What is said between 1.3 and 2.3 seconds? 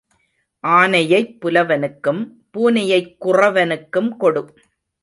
புலவனுக்கும்